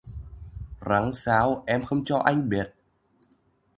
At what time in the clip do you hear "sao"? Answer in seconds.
1.15-1.63